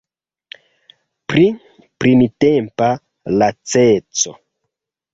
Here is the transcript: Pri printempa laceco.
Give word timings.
Pri 1.33 1.43
printempa 2.05 2.91
laceco. 3.39 4.39